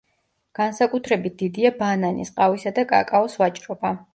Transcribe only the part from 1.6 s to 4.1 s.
ბანანის, ყავისა და კაკაოს ვაჭრობა.